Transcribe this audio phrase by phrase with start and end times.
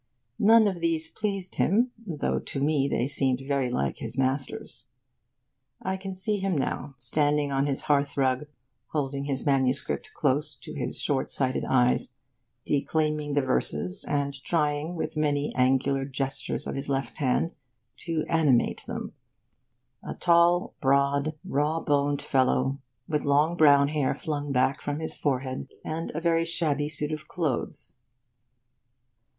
[0.39, 4.87] None of these pleased him, though to me they seemed very like his master's.
[5.79, 8.47] I can see him now, standing on his hearth rug,
[8.87, 9.85] holding his MS.
[10.15, 12.13] close to his short sighted eyes,
[12.65, 17.53] declaiming the verses and trying, with many angular gestures of his left hand,
[17.97, 19.13] to animate them
[20.03, 25.69] a tall, broad, raw boned fellow, with long brown hair flung back from his forehead,
[25.85, 27.97] and a very shabby suit of clothes.